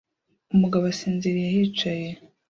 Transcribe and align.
Umugabo 0.55 0.83
asinziriye 0.93 1.49
yicaye 1.57 2.09